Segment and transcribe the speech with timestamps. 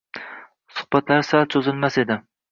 [0.77, 2.19] Suhbatlari sal cho‘zilmas edi.